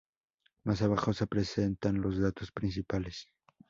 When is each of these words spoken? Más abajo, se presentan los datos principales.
Más 0.63 0.81
abajo, 0.81 1.13
se 1.13 1.27
presentan 1.27 2.01
los 2.01 2.17
datos 2.19 2.51
principales. 2.51 3.27